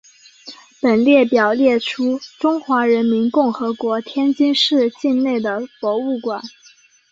[0.81, 6.41] 本列表列出中华人民共和国天津市境内的博物馆。